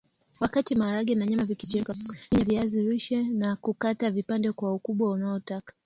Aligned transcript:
Wakati 0.39 0.75
maharage 0.75 1.15
na 1.15 1.25
nyama 1.25 1.43
vikichemka 1.45 1.95
menya 2.31 2.43
viazi 2.45 2.83
lishe 2.83 3.23
na 3.23 3.55
kukata 3.55 4.11
vipande 4.11 4.51
kwa 4.51 4.73
ukubwa 4.73 5.11
unaotaka 5.11 5.73